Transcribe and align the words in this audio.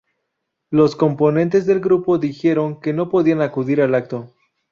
Los 0.71 0.95
componentes 0.95 1.67
del 1.67 1.79
grupo 1.79 2.17
dijeron 2.17 2.79
que 2.81 2.91
no 2.91 3.07
podía 3.09 3.39
acudir 3.43 3.83
al 3.83 3.93
acto. 3.93 4.33